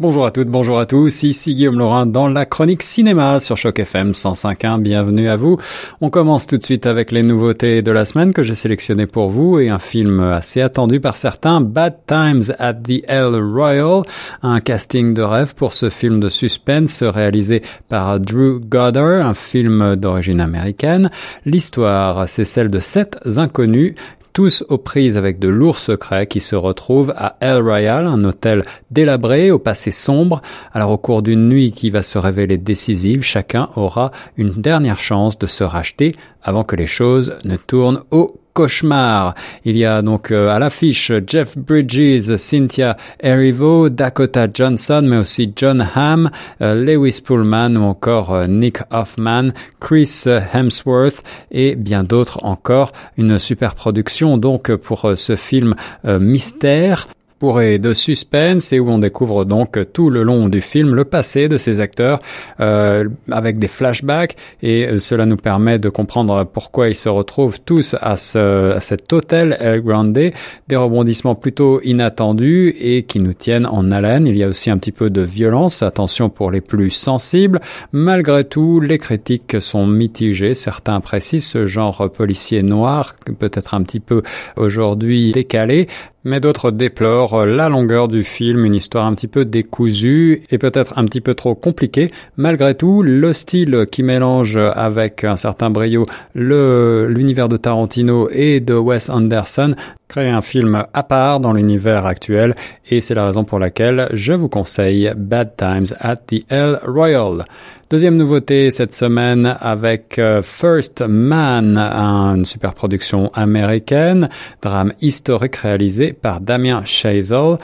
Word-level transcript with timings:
Bonjour 0.00 0.24
à 0.24 0.30
toutes, 0.30 0.48
bonjour 0.48 0.78
à 0.78 0.86
tous, 0.86 1.24
ici 1.24 1.54
Guillaume 1.54 1.78
Laurin 1.78 2.06
dans 2.06 2.26
la 2.26 2.46
chronique 2.46 2.82
cinéma 2.82 3.38
sur 3.38 3.58
Choc 3.58 3.80
FM 3.80 4.12
105.1, 4.12 4.80
bienvenue 4.80 5.28
à 5.28 5.36
vous. 5.36 5.58
On 6.00 6.08
commence 6.08 6.46
tout 6.46 6.56
de 6.56 6.62
suite 6.62 6.86
avec 6.86 7.12
les 7.12 7.22
nouveautés 7.22 7.82
de 7.82 7.90
la 7.90 8.06
semaine 8.06 8.32
que 8.32 8.42
j'ai 8.42 8.54
sélectionnées 8.54 9.06
pour 9.06 9.28
vous 9.28 9.58
et 9.58 9.68
un 9.68 9.78
film 9.78 10.20
assez 10.20 10.62
attendu 10.62 11.00
par 11.00 11.16
certains, 11.16 11.60
Bad 11.60 11.98
Times 12.06 12.44
at 12.58 12.72
the 12.76 13.04
El 13.08 13.34
Royal, 13.34 14.00
un 14.42 14.60
casting 14.60 15.12
de 15.12 15.20
rêve 15.20 15.54
pour 15.54 15.74
ce 15.74 15.90
film 15.90 16.18
de 16.18 16.30
suspense 16.30 17.02
réalisé 17.02 17.60
par 17.90 18.18
Drew 18.20 18.58
Goddard, 18.58 19.26
un 19.26 19.34
film 19.34 19.96
d'origine 19.96 20.40
américaine. 20.40 21.10
L'histoire, 21.44 22.26
c'est 22.26 22.46
celle 22.46 22.70
de 22.70 22.78
sept 22.78 23.18
inconnus 23.36 23.94
tous 24.32 24.64
aux 24.68 24.78
prises 24.78 25.16
avec 25.16 25.38
de 25.38 25.48
lourds 25.48 25.78
secrets 25.78 26.26
qui 26.26 26.40
se 26.40 26.56
retrouvent 26.56 27.12
à 27.16 27.36
El 27.40 27.62
Royal, 27.62 28.06
un 28.06 28.24
hôtel 28.24 28.62
délabré 28.90 29.50
au 29.50 29.58
passé 29.58 29.89
sombre. 29.90 30.42
Alors 30.72 30.90
au 30.90 30.98
cours 30.98 31.22
d'une 31.22 31.48
nuit 31.48 31.72
qui 31.72 31.90
va 31.90 32.02
se 32.02 32.18
révéler 32.18 32.58
décisive, 32.58 33.22
chacun 33.22 33.68
aura 33.76 34.10
une 34.36 34.50
dernière 34.50 34.98
chance 34.98 35.38
de 35.38 35.46
se 35.46 35.64
racheter 35.64 36.14
avant 36.42 36.64
que 36.64 36.76
les 36.76 36.86
choses 36.86 37.34
ne 37.44 37.56
tournent 37.56 38.00
au 38.10 38.40
cauchemar. 38.52 39.34
Il 39.64 39.76
y 39.76 39.84
a 39.84 40.02
donc 40.02 40.30
euh, 40.30 40.48
à 40.50 40.58
l'affiche 40.58 41.12
Jeff 41.26 41.56
Bridges, 41.56 42.36
Cynthia 42.36 42.96
Erivo, 43.22 43.88
Dakota 43.88 44.48
Johnson, 44.52 45.02
mais 45.04 45.16
aussi 45.16 45.52
John 45.54 45.86
Hamm, 45.94 46.30
euh, 46.60 46.74
Lewis 46.74 47.20
Pullman 47.24 47.76
ou 47.76 47.84
encore 47.84 48.34
euh, 48.34 48.46
Nick 48.46 48.78
Hoffman, 48.90 49.48
Chris 49.80 50.24
Hemsworth 50.52 51.22
et 51.50 51.76
bien 51.76 52.04
d'autres 52.04 52.44
encore. 52.44 52.92
Une 53.16 53.38
super 53.38 53.74
production 53.74 54.36
donc 54.36 54.74
pour 54.76 55.12
ce 55.14 55.36
film 55.36 55.74
mystère 56.04 57.06
bourré 57.40 57.78
de 57.78 57.94
suspense 57.94 58.72
et 58.72 58.78
où 58.78 58.90
on 58.90 58.98
découvre 58.98 59.44
donc 59.44 59.78
tout 59.92 60.10
le 60.10 60.22
long 60.22 60.48
du 60.48 60.60
film 60.60 60.94
le 60.94 61.04
passé 61.04 61.48
de 61.48 61.56
ces 61.56 61.80
acteurs 61.80 62.20
euh, 62.60 63.08
avec 63.30 63.58
des 63.58 63.68
flashbacks 63.68 64.36
et 64.62 64.98
cela 64.98 65.24
nous 65.26 65.36
permet 65.36 65.78
de 65.78 65.88
comprendre 65.88 66.44
pourquoi 66.44 66.88
ils 66.88 66.94
se 66.94 67.08
retrouvent 67.08 67.60
tous 67.60 67.96
à, 68.00 68.16
ce, 68.16 68.72
à 68.72 68.80
cet 68.80 69.12
hôtel 69.12 69.56
El 69.60 69.80
Grande, 69.82 70.12
des 70.12 70.76
rebondissements 70.76 71.34
plutôt 71.34 71.80
inattendus 71.82 72.74
et 72.78 73.04
qui 73.04 73.20
nous 73.20 73.32
tiennent 73.32 73.66
en 73.66 73.90
haleine. 73.90 74.26
Il 74.26 74.36
y 74.36 74.44
a 74.44 74.48
aussi 74.48 74.70
un 74.70 74.78
petit 74.78 74.92
peu 74.92 75.10
de 75.10 75.22
violence, 75.22 75.82
attention 75.82 76.28
pour 76.28 76.50
les 76.50 76.60
plus 76.60 76.90
sensibles. 76.90 77.60
Malgré 77.92 78.44
tout, 78.44 78.80
les 78.80 78.98
critiques 78.98 79.60
sont 79.60 79.86
mitigées. 79.86 80.54
Certains 80.54 80.96
apprécient 80.96 81.40
ce 81.40 81.66
genre 81.66 82.10
policier 82.10 82.62
noir, 82.62 83.14
peut-être 83.38 83.74
un 83.74 83.82
petit 83.82 84.00
peu 84.00 84.22
aujourd'hui 84.56 85.32
décalé, 85.32 85.88
mais 86.24 86.40
d'autres 86.40 86.70
déplorent 86.70 87.29
la 87.38 87.68
longueur 87.68 88.08
du 88.08 88.22
film, 88.22 88.64
une 88.64 88.74
histoire 88.74 89.06
un 89.06 89.14
petit 89.14 89.28
peu 89.28 89.44
décousue 89.44 90.42
et 90.50 90.58
peut-être 90.58 90.98
un 90.98 91.04
petit 91.04 91.20
peu 91.20 91.34
trop 91.34 91.54
compliquée. 91.54 92.10
Malgré 92.36 92.74
tout, 92.74 93.02
le 93.02 93.32
style 93.32 93.86
qui 93.90 94.02
mélange 94.02 94.56
avec 94.56 95.24
un 95.24 95.36
certain 95.36 95.70
brio 95.70 96.04
l'univers 96.34 97.48
de 97.48 97.56
Tarantino 97.56 98.28
et 98.30 98.60
de 98.60 98.74
Wes 98.74 99.10
Anderson 99.10 99.74
crée 100.10 100.28
un 100.28 100.42
film 100.42 100.86
à 100.92 101.02
part 101.04 101.38
dans 101.38 101.52
l'univers 101.52 102.04
actuel 102.04 102.56
et 102.90 103.00
c'est 103.00 103.14
la 103.14 103.26
raison 103.26 103.44
pour 103.44 103.60
laquelle 103.60 104.08
je 104.12 104.32
vous 104.32 104.48
conseille 104.48 105.12
Bad 105.16 105.54
Times 105.56 105.86
at 106.00 106.16
the 106.16 106.40
El 106.48 106.80
Royal. 106.84 107.44
Deuxième 107.90 108.16
nouveauté 108.16 108.72
cette 108.72 108.92
semaine 108.92 109.56
avec 109.60 110.18
euh, 110.18 110.42
First 110.42 111.04
Man, 111.06 111.78
une 111.78 112.44
super 112.44 112.74
production 112.74 113.30
américaine, 113.34 114.28
drame 114.60 114.94
historique 115.00 115.54
réalisé 115.54 116.12
par 116.12 116.40
Damien 116.40 116.82
Chazelle 116.84 117.58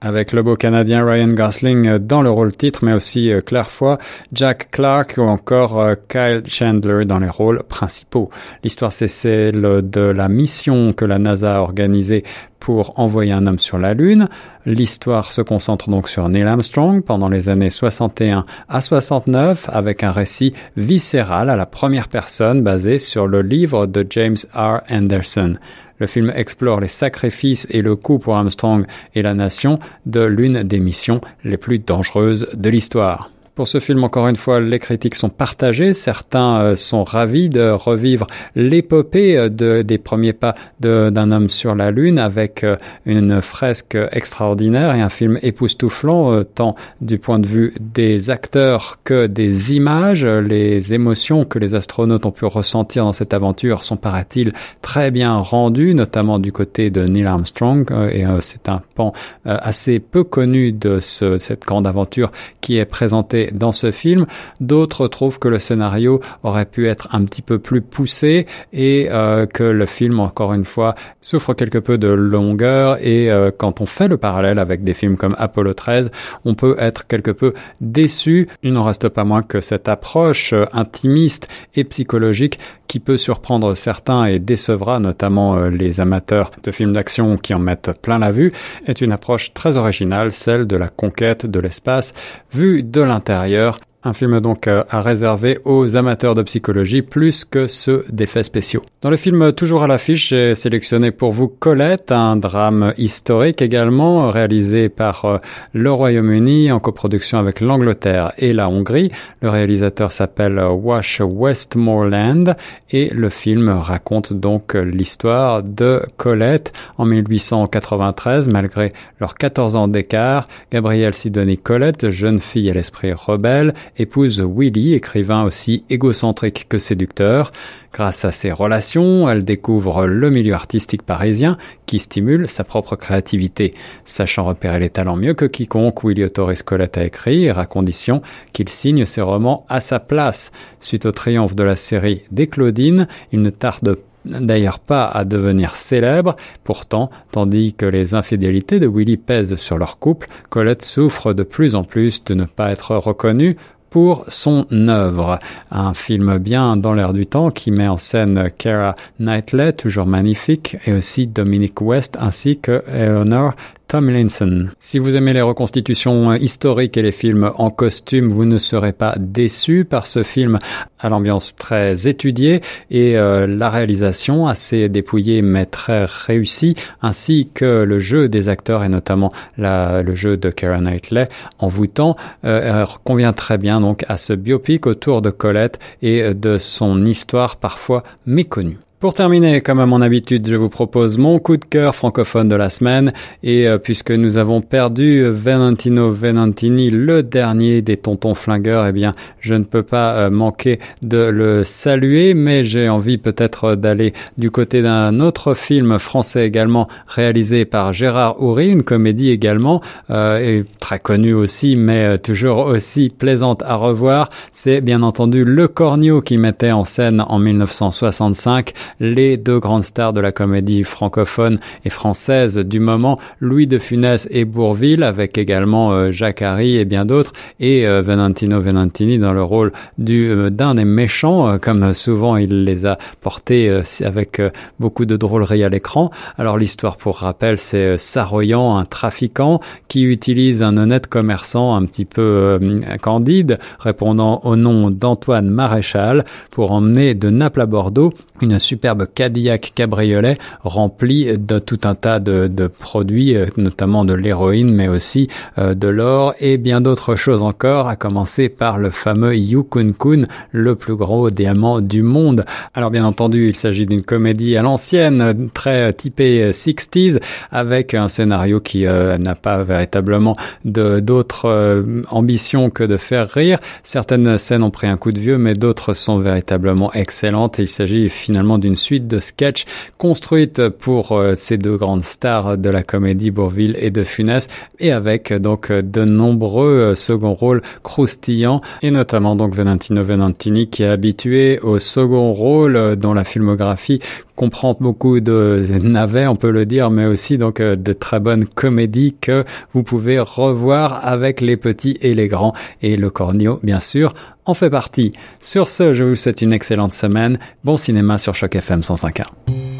avec 0.00 0.32
le 0.32 0.42
beau 0.42 0.56
Canadien 0.56 1.04
Ryan 1.04 1.28
Gosling 1.28 1.98
dans 1.98 2.22
le 2.22 2.30
rôle 2.30 2.54
titre, 2.54 2.84
mais 2.84 2.92
aussi 2.92 3.32
euh, 3.32 3.40
Claire 3.40 3.70
Foy, 3.70 3.96
Jack 4.32 4.70
Clark 4.70 5.14
ou 5.18 5.22
encore 5.22 5.80
euh, 5.80 5.94
Kyle 6.08 6.42
Chandler 6.46 7.04
dans 7.04 7.18
les 7.18 7.28
rôles 7.28 7.62
principaux. 7.64 8.30
L'histoire, 8.62 8.92
c'est 8.92 9.08
celle 9.08 9.60
de 9.60 10.00
la 10.00 10.28
mission 10.28 10.92
que 10.92 11.04
la 11.04 11.18
NASA 11.18 11.56
a 11.56 11.60
organisée 11.60 12.24
pour 12.60 12.98
envoyer 12.98 13.32
un 13.32 13.46
homme 13.46 13.58
sur 13.58 13.78
la 13.78 13.94
Lune. 13.94 14.28
L'histoire 14.66 15.32
se 15.32 15.42
concentre 15.42 15.90
donc 15.90 16.08
sur 16.08 16.28
Neil 16.28 16.42
Armstrong 16.42 17.04
pendant 17.04 17.28
les 17.28 17.48
années 17.48 17.70
61 17.70 18.44
à 18.68 18.80
69 18.80 19.68
avec 19.72 20.02
un 20.02 20.12
récit 20.12 20.54
viscéral 20.76 21.50
à 21.50 21.56
la 21.56 21.66
première 21.66 22.08
personne 22.08 22.62
basé 22.62 22.98
sur 22.98 23.26
le 23.26 23.42
livre 23.42 23.86
de 23.86 24.06
James 24.10 24.36
R. 24.54 24.80
Anderson. 24.90 25.54
Le 25.98 26.06
film 26.06 26.32
explore 26.34 26.80
les 26.80 26.88
sacrifices 26.88 27.66
et 27.70 27.82
le 27.82 27.96
coût 27.96 28.18
pour 28.18 28.36
Armstrong 28.36 28.86
et 29.14 29.22
la 29.22 29.34
nation 29.34 29.78
de 30.06 30.20
l'une 30.20 30.62
des 30.62 30.78
missions 30.78 31.20
les 31.44 31.56
plus 31.56 31.78
dangereuses 31.78 32.48
de 32.54 32.70
l'histoire. 32.70 33.30
Pour 33.58 33.66
ce 33.66 33.80
film, 33.80 34.04
encore 34.04 34.28
une 34.28 34.36
fois, 34.36 34.60
les 34.60 34.78
critiques 34.78 35.16
sont 35.16 35.30
partagées. 35.30 35.92
Certains 35.92 36.60
euh, 36.60 36.76
sont 36.76 37.02
ravis 37.02 37.48
de 37.48 37.70
revivre 37.70 38.28
l'épopée 38.54 39.36
euh, 39.36 39.48
de, 39.48 39.82
des 39.82 39.98
premiers 39.98 40.32
pas 40.32 40.54
d'un 40.78 41.32
homme 41.32 41.48
sur 41.48 41.74
la 41.74 41.90
Lune 41.90 42.20
avec 42.20 42.62
euh, 42.62 42.76
une 43.04 43.42
fresque 43.42 43.98
extraordinaire 44.12 44.94
et 44.94 45.00
un 45.00 45.08
film 45.08 45.40
époustouflant, 45.42 46.44
tant 46.44 46.76
du 47.00 47.18
point 47.18 47.40
de 47.40 47.48
vue 47.48 47.74
des 47.80 48.30
acteurs 48.30 49.00
que 49.02 49.26
des 49.26 49.74
images. 49.74 50.24
Les 50.24 50.94
émotions 50.94 51.44
que 51.44 51.58
les 51.58 51.74
astronautes 51.74 52.26
ont 52.26 52.30
pu 52.30 52.44
ressentir 52.44 53.04
dans 53.04 53.12
cette 53.12 53.34
aventure 53.34 53.82
sont, 53.82 53.96
paraît-il, 53.96 54.52
très 54.82 55.10
bien 55.10 55.36
rendues, 55.36 55.96
notamment 55.96 56.38
du 56.38 56.52
côté 56.52 56.90
de 56.90 57.02
Neil 57.08 57.26
Armstrong. 57.26 57.90
Et 58.12 58.24
c'est 58.38 58.68
un 58.68 58.82
pan 58.94 59.12
assez 59.44 59.98
peu 59.98 60.22
connu 60.22 60.70
de 60.70 61.00
ce, 61.00 61.38
cette 61.38 61.62
grande 61.66 61.88
aventure 61.88 62.30
qui 62.60 62.76
est 62.76 62.84
présentée 62.84 63.47
dans 63.52 63.72
ce 63.72 63.90
film. 63.90 64.26
D'autres 64.60 65.08
trouvent 65.08 65.38
que 65.38 65.48
le 65.48 65.58
scénario 65.58 66.20
aurait 66.42 66.66
pu 66.66 66.88
être 66.88 67.08
un 67.12 67.24
petit 67.24 67.42
peu 67.42 67.58
plus 67.58 67.80
poussé 67.80 68.46
et 68.72 69.08
euh, 69.10 69.46
que 69.46 69.62
le 69.62 69.86
film, 69.86 70.20
encore 70.20 70.52
une 70.52 70.64
fois, 70.64 70.94
souffre 71.20 71.54
quelque 71.54 71.78
peu 71.78 71.98
de 71.98 72.08
longueur 72.08 72.98
et 73.00 73.30
euh, 73.30 73.50
quand 73.56 73.80
on 73.80 73.86
fait 73.86 74.08
le 74.08 74.16
parallèle 74.16 74.58
avec 74.58 74.84
des 74.84 74.94
films 74.94 75.16
comme 75.16 75.34
Apollo 75.38 75.74
13, 75.74 76.10
on 76.44 76.54
peut 76.54 76.76
être 76.78 77.06
quelque 77.06 77.30
peu 77.30 77.52
déçu. 77.80 78.48
Il 78.62 78.72
n'en 78.72 78.84
reste 78.84 79.08
pas 79.08 79.24
moins 79.24 79.42
que 79.42 79.60
cette 79.60 79.88
approche 79.88 80.52
euh, 80.52 80.66
intimiste 80.72 81.48
et 81.74 81.84
psychologique 81.84 82.58
qui 82.88 82.98
peut 83.00 83.16
surprendre 83.16 83.74
certains 83.74 84.24
et 84.24 84.38
décevra 84.38 84.98
notamment 84.98 85.60
les 85.68 86.00
amateurs 86.00 86.50
de 86.62 86.70
films 86.70 86.92
d'action 86.92 87.36
qui 87.36 87.54
en 87.54 87.58
mettent 87.58 87.92
plein 88.02 88.18
la 88.18 88.32
vue, 88.32 88.52
est 88.86 89.00
une 89.00 89.12
approche 89.12 89.52
très 89.54 89.76
originale, 89.76 90.32
celle 90.32 90.66
de 90.66 90.76
la 90.76 90.88
conquête 90.88 91.46
de 91.46 91.60
l'espace 91.60 92.14
vue 92.52 92.82
de 92.82 93.00
l'intérieur 93.00 93.78
un 94.04 94.12
film 94.12 94.38
donc 94.40 94.68
euh, 94.68 94.84
à 94.90 95.02
réserver 95.02 95.58
aux 95.64 95.96
amateurs 95.96 96.34
de 96.34 96.42
psychologie 96.42 97.02
plus 97.02 97.44
que 97.44 97.66
ceux 97.66 98.04
d'effets 98.10 98.44
spéciaux. 98.44 98.82
Dans 99.02 99.10
le 99.10 99.16
film 99.16 99.52
toujours 99.52 99.82
à 99.82 99.88
l'affiche, 99.88 100.28
j'ai 100.28 100.54
sélectionné 100.54 101.10
pour 101.10 101.32
vous 101.32 101.48
Colette, 101.48 102.12
un 102.12 102.36
drame 102.36 102.94
historique 102.96 103.60
également 103.60 104.30
réalisé 104.30 104.88
par 104.88 105.24
euh, 105.24 105.38
le 105.72 105.90
Royaume-Uni 105.90 106.70
en 106.70 106.78
coproduction 106.78 107.38
avec 107.38 107.60
l'Angleterre 107.60 108.32
et 108.38 108.52
la 108.52 108.68
Hongrie. 108.68 109.10
Le 109.42 109.50
réalisateur 109.50 110.12
s'appelle 110.12 110.60
Wash 110.60 111.20
Westmoreland 111.20 112.54
et 112.90 113.08
le 113.08 113.30
film 113.30 113.68
raconte 113.68 114.32
donc 114.32 114.74
l'histoire 114.74 115.64
de 115.64 116.02
Colette 116.16 116.72
en 116.98 117.04
1893 117.04 118.48
malgré 118.48 118.92
leurs 119.18 119.34
14 119.34 119.74
ans 119.74 119.88
d'écart. 119.88 120.46
Gabrielle 120.70 121.14
Sidonie 121.14 121.58
Colette, 121.58 122.10
jeune 122.10 122.38
fille 122.38 122.70
à 122.70 122.74
l'esprit 122.74 123.12
rebelle, 123.12 123.74
épouse 123.96 124.40
Willy, 124.40 124.94
écrivain 124.94 125.44
aussi 125.44 125.84
égocentrique 125.88 126.66
que 126.68 126.78
séducteur. 126.78 127.52
Grâce 127.92 128.24
à 128.24 128.30
ses 128.30 128.52
relations, 128.52 129.28
elle 129.28 129.44
découvre 129.44 130.06
le 130.06 130.30
milieu 130.30 130.54
artistique 130.54 131.02
parisien 131.02 131.56
qui 131.86 131.98
stimule 131.98 132.48
sa 132.48 132.64
propre 132.64 132.96
créativité. 132.96 133.74
Sachant 134.04 134.44
repérer 134.44 134.78
les 134.78 134.90
talents 134.90 135.16
mieux 135.16 135.34
que 135.34 135.46
quiconque, 135.46 136.04
Willy 136.04 136.24
autorise 136.24 136.62
Colette 136.62 136.98
à 136.98 137.04
écrire 137.04 137.58
à 137.58 137.66
condition 137.66 138.20
qu'il 138.52 138.68
signe 138.68 139.04
ses 139.04 139.22
romans 139.22 139.64
à 139.68 139.80
sa 139.80 140.00
place. 140.00 140.52
Suite 140.80 141.06
au 141.06 141.12
triomphe 141.12 141.54
de 141.54 141.64
la 141.64 141.76
série 141.76 142.22
des 142.30 142.46
Claudines, 142.46 143.08
il 143.32 143.42
ne 143.42 143.50
tarde 143.50 143.98
d'ailleurs 144.24 144.78
pas 144.78 145.04
à 145.04 145.24
devenir 145.24 145.76
célèbre. 145.76 146.36
Pourtant, 146.64 147.10
tandis 147.32 147.74
que 147.74 147.86
les 147.86 148.14
infidélités 148.14 148.80
de 148.80 148.86
Willy 148.86 149.16
pèsent 149.16 149.56
sur 149.56 149.78
leur 149.78 149.98
couple, 149.98 150.28
Colette 150.50 150.84
souffre 150.84 151.32
de 151.32 151.42
plus 151.42 151.74
en 151.74 151.84
plus 151.84 152.22
de 152.24 152.34
ne 152.34 152.44
pas 152.44 152.70
être 152.70 152.96
reconnue 152.96 153.56
pour 153.90 154.24
son 154.28 154.66
œuvre. 154.88 155.38
Un 155.70 155.94
film 155.94 156.38
bien 156.38 156.76
dans 156.76 156.92
l'air 156.92 157.12
du 157.12 157.26
temps 157.26 157.50
qui 157.50 157.70
met 157.70 157.88
en 157.88 157.96
scène 157.96 158.50
Kara 158.56 158.94
Knightley, 159.18 159.72
toujours 159.72 160.06
magnifique, 160.06 160.76
et 160.86 160.92
aussi 160.92 161.26
Dominic 161.26 161.80
West 161.80 162.16
ainsi 162.20 162.58
que 162.58 162.82
Eleanor 162.88 163.54
Tomlinson. 163.88 164.68
Si 164.78 164.98
vous 164.98 165.16
aimez 165.16 165.32
les 165.32 165.40
reconstitutions 165.40 166.34
historiques 166.34 166.98
et 166.98 167.02
les 167.02 167.10
films 167.10 167.50
en 167.56 167.70
costume, 167.70 168.28
vous 168.28 168.44
ne 168.44 168.58
serez 168.58 168.92
pas 168.92 169.14
déçu 169.18 169.86
par 169.86 170.06
ce 170.06 170.22
film 170.22 170.58
à 170.98 171.08
l'ambiance 171.08 171.56
très 171.56 172.06
étudiée 172.06 172.60
et 172.90 173.16
euh, 173.16 173.46
la 173.46 173.70
réalisation 173.70 174.46
assez 174.46 174.90
dépouillée 174.90 175.40
mais 175.40 175.64
très 175.64 176.04
réussie, 176.04 176.76
ainsi 177.00 177.50
que 177.52 177.84
le 177.84 177.98
jeu 177.98 178.28
des 178.28 178.50
acteurs 178.50 178.84
et 178.84 178.90
notamment 178.90 179.32
le 179.56 180.14
jeu 180.14 180.36
de 180.36 180.50
Keira 180.50 180.80
Knightley 180.80 181.24
envoûtant 181.58 182.16
euh, 182.44 182.84
convient 183.04 183.32
très 183.32 183.56
bien 183.56 183.80
donc 183.80 184.04
à 184.08 184.18
ce 184.18 184.34
biopic 184.34 184.86
autour 184.86 185.22
de 185.22 185.30
Colette 185.30 185.78
et 186.02 186.34
de 186.34 186.58
son 186.58 187.06
histoire 187.06 187.56
parfois 187.56 188.02
méconnue. 188.26 188.78
Pour 189.00 189.14
terminer, 189.14 189.60
comme 189.60 189.78
à 189.78 189.86
mon 189.86 190.02
habitude, 190.02 190.48
je 190.48 190.56
vous 190.56 190.68
propose 190.68 191.18
mon 191.18 191.38
coup 191.38 191.56
de 191.56 191.64
cœur 191.64 191.94
francophone 191.94 192.48
de 192.48 192.56
la 192.56 192.68
semaine. 192.68 193.12
Et 193.44 193.68
euh, 193.68 193.78
puisque 193.78 194.10
nous 194.10 194.38
avons 194.38 194.60
perdu 194.60 195.22
Venantino 195.22 196.10
Venantini, 196.10 196.90
le 196.90 197.22
dernier 197.22 197.80
des 197.80 197.96
tontons 197.96 198.34
flingueurs, 198.34 198.88
eh 198.88 198.92
bien, 198.92 199.14
je 199.38 199.54
ne 199.54 199.62
peux 199.62 199.84
pas 199.84 200.14
euh, 200.14 200.30
manquer 200.30 200.80
de 201.02 201.16
le 201.16 201.62
saluer. 201.62 202.34
Mais 202.34 202.64
j'ai 202.64 202.88
envie 202.88 203.18
peut-être 203.18 203.76
d'aller 203.76 204.14
du 204.36 204.50
côté 204.50 204.82
d'un 204.82 205.20
autre 205.20 205.54
film 205.54 206.00
français 206.00 206.44
également 206.44 206.88
réalisé 207.06 207.66
par 207.66 207.92
Gérard 207.92 208.42
Houry, 208.42 208.68
une 208.68 208.82
comédie 208.82 209.30
également, 209.30 209.80
euh, 210.10 210.40
et 210.40 210.64
très 210.80 210.98
connue 210.98 211.34
aussi, 211.34 211.76
mais 211.76 212.18
toujours 212.18 212.66
aussi 212.66 213.10
plaisante 213.10 213.62
à 213.62 213.76
revoir. 213.76 214.28
C'est 214.50 214.80
bien 214.80 215.04
entendu 215.04 215.44
Le 215.44 215.68
Cornio 215.68 216.20
qui 216.20 216.36
mettait 216.36 216.72
en 216.72 216.84
scène 216.84 217.24
en 217.28 217.38
1965 217.38 218.74
les 219.00 219.36
deux 219.36 219.58
grandes 219.58 219.84
stars 219.84 220.12
de 220.12 220.20
la 220.20 220.32
comédie 220.32 220.84
francophone 220.84 221.58
et 221.84 221.90
française 221.90 222.58
du 222.58 222.80
moment, 222.80 223.18
Louis 223.40 223.66
de 223.66 223.78
Funès 223.78 224.28
et 224.30 224.44
Bourville, 224.44 225.02
avec 225.02 225.38
également 225.38 225.92
euh, 225.92 226.10
Jacques 226.10 226.42
Harry 226.42 226.76
et 226.76 226.84
bien 226.84 227.04
d'autres, 227.04 227.32
et 227.60 227.86
euh, 227.86 228.02
Venantino 228.02 228.60
Venantini 228.60 229.18
dans 229.18 229.32
le 229.32 229.42
rôle 229.42 229.72
du 229.98 230.28
euh, 230.30 230.50
d'un 230.50 230.74
des 230.74 230.84
méchants, 230.84 231.58
comme 231.58 231.92
souvent 231.94 232.36
il 232.36 232.64
les 232.64 232.86
a 232.86 232.98
portés 233.20 233.80
avec 234.02 234.40
beaucoup 234.78 235.04
de 235.04 235.16
drôlerie 235.16 235.64
à 235.64 235.68
l'écran. 235.68 236.10
Alors 236.36 236.58
l'histoire, 236.58 236.96
pour 236.96 237.18
rappel, 237.18 237.58
c'est 237.58 237.96
Saroyan, 237.96 238.76
un 238.76 238.84
trafiquant 238.84 239.60
qui 239.88 240.02
utilise 240.02 240.62
un 240.62 240.76
honnête 240.76 241.06
commerçant 241.06 241.74
un 241.74 241.84
petit 241.84 242.04
peu 242.04 242.58
candide, 243.00 243.58
répondant 243.78 244.40
au 244.44 244.56
nom 244.56 244.90
d'Antoine 244.90 245.48
Maréchal, 245.48 246.24
pour 246.50 246.72
emmener 246.72 247.14
de 247.14 247.30
Naples 247.30 247.60
à 247.60 247.66
Bordeaux 247.66 248.12
une 248.42 248.58
superbe 248.58 249.06
Cadillac 249.14 249.72
cabriolet 249.74 250.36
rempli 250.62 251.36
de 251.38 251.58
tout 251.58 251.80
un 251.84 251.94
tas 251.94 252.20
de, 252.20 252.66
produits, 252.66 253.36
euh, 253.36 253.46
notamment 253.56 254.04
de 254.04 254.14
l'héroïne, 254.14 254.72
mais 254.72 254.88
aussi 254.88 255.28
euh, 255.58 255.74
de 255.74 255.88
l'or 255.88 256.34
et 256.40 256.58
bien 256.58 256.80
d'autres 256.80 257.16
choses 257.16 257.42
encore, 257.42 257.88
à 257.88 257.96
commencer 257.96 258.48
par 258.48 258.78
le 258.78 258.90
fameux 258.90 259.36
Yukon 259.36 259.92
Kun, 259.98 260.26
le 260.52 260.74
plus 260.74 260.96
gros 260.96 261.30
diamant 261.30 261.80
du 261.80 262.02
monde. 262.02 262.44
Alors 262.74 262.90
bien 262.90 263.04
entendu, 263.04 263.48
il 263.48 263.56
s'agit 263.56 263.86
d'une 263.86 264.02
comédie 264.02 264.56
à 264.56 264.62
l'ancienne, 264.62 265.48
très 265.54 265.92
typée 265.92 266.50
60s, 266.50 267.20
avec 267.50 267.94
un 267.94 268.08
scénario 268.08 268.60
qui 268.60 268.86
euh, 268.86 269.18
n'a 269.18 269.34
pas 269.34 269.62
véritablement 269.62 270.36
d'autres 270.64 271.84
ambitions 272.10 272.70
que 272.70 272.84
de 272.84 272.96
faire 272.96 273.28
rire. 273.28 273.58
Certaines 273.82 274.38
scènes 274.38 274.62
ont 274.62 274.70
pris 274.70 274.86
un 274.86 274.96
coup 274.96 275.12
de 275.12 275.18
vieux, 275.18 275.38
mais 275.38 275.54
d'autres 275.54 275.94
sont 275.94 276.18
véritablement 276.18 276.92
excellentes. 276.92 277.58
Il 277.58 277.68
s'agit 277.68 278.08
finalement 278.28 278.58
d'une 278.58 278.76
suite 278.76 279.06
de 279.06 279.20
sketchs 279.20 279.64
construite 279.96 280.68
pour 280.68 281.12
euh, 281.12 281.34
ces 281.34 281.56
deux 281.56 281.78
grandes 281.78 282.04
stars 282.04 282.58
de 282.58 282.68
la 282.68 282.82
comédie 282.82 283.30
Bourville 283.30 283.74
et 283.80 283.90
de 283.90 284.04
Funès 284.04 284.48
et 284.78 284.92
avec 284.92 285.32
donc 285.32 285.72
de 285.72 286.04
nombreux 286.04 286.90
euh, 286.90 286.94
second 286.94 287.32
rôles 287.32 287.62
croustillants 287.82 288.60
et 288.82 288.90
notamment 288.90 289.34
donc 289.34 289.54
Venantino 289.54 290.02
Venantini 290.02 290.68
qui 290.68 290.82
est 290.82 290.88
habitué 290.88 291.58
au 291.60 291.78
second 291.78 292.34
rôle 292.34 292.76
euh, 292.76 292.96
dont 292.96 293.14
la 293.14 293.24
filmographie 293.24 294.00
comprend 294.36 294.76
beaucoup 294.78 295.20
de 295.20 295.64
navets, 295.82 296.26
on 296.26 296.36
peut 296.36 296.50
le 296.50 296.66
dire, 296.66 296.90
mais 296.90 297.06
aussi 297.06 297.38
donc 297.38 297.62
de 297.62 297.92
très 297.94 298.20
bonnes 298.20 298.44
comédies 298.44 299.16
que 299.18 299.44
vous 299.72 299.82
pouvez 299.82 300.20
revoir 300.20 301.00
avec 301.02 301.40
les 301.40 301.56
petits 301.56 301.96
et 302.02 302.12
les 302.12 302.28
grands 302.28 302.52
et 302.82 302.96
le 302.96 303.08
cornio 303.08 303.58
bien 303.62 303.80
sûr 303.80 304.12
en 304.48 304.54
fait 304.54 304.70
partie. 304.70 305.12
Sur 305.40 305.68
ce, 305.68 305.92
je 305.92 306.04
vous 306.04 306.16
souhaite 306.16 306.42
une 306.42 306.52
excellente 306.52 306.92
semaine. 306.92 307.38
Bon 307.64 307.76
cinéma 307.76 308.18
sur 308.18 308.34
Choc 308.34 308.56
FM 308.56 308.80
105.1. 308.80 309.77